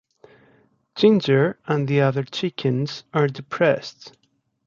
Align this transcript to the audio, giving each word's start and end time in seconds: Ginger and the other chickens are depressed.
Ginger 0.95 1.59
and 1.67 1.87
the 1.87 2.01
other 2.01 2.23
chickens 2.23 3.03
are 3.13 3.27
depressed. 3.27 4.17